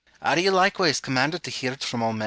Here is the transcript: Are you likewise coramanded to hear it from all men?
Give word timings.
Are 0.19 0.39
you 0.39 0.49
likewise 0.49 0.99
coramanded 0.99 1.43
to 1.43 1.51
hear 1.51 1.73
it 1.73 1.83
from 1.83 2.01
all 2.01 2.11
men? 2.13 2.19